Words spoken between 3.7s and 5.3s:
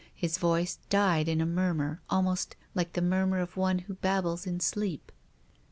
who babbles in sleep.